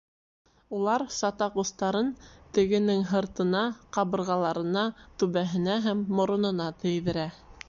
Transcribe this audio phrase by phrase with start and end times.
[0.77, 2.09] Улар сатаҡ остарын
[2.59, 3.63] тегенең һыртына,
[3.99, 4.89] ҡабырғаларына,
[5.23, 7.33] түбәһенә һәм моронона тейҙерә.